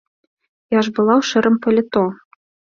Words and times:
Я 0.77 0.83
ж 0.87 0.95
была 0.97 1.13
ў 1.17 1.23
шэрым 1.33 1.55
паліто. 1.69 2.03